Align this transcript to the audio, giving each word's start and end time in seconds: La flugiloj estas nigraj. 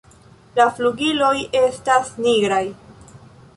La 0.59 0.65
flugiloj 0.77 1.35
estas 1.61 2.11
nigraj. 2.25 2.65